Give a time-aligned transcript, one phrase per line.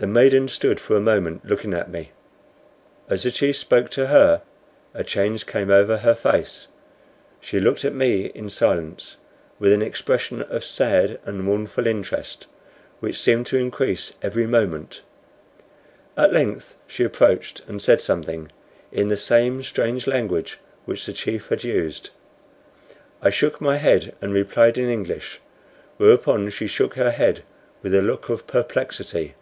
[0.00, 2.12] The maiden stood for a moment looking at me.
[3.08, 4.42] As the chief spoke to her
[4.94, 6.68] a change came over her face.
[7.40, 9.16] She looked at me in silence,
[9.58, 12.46] with an expression of sad and mournful interest,
[13.00, 15.02] which seemed to increase every moment.
[16.16, 18.52] At length she approached and said something
[18.92, 22.10] in the same strange language which the chief had used.
[23.20, 25.40] I shook my head and replied in English,
[25.96, 27.42] whereupon she shook her head
[27.82, 29.34] with a look of perplexity.